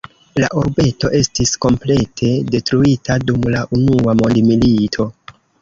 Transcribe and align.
La 0.43 0.47
urbeto 0.61 1.11
estis 1.19 1.51
komplete 1.67 2.31
detruita 2.55 3.21
dum 3.29 3.47
la 3.57 3.63
unua 3.81 4.17
mondmilito. 4.23 5.11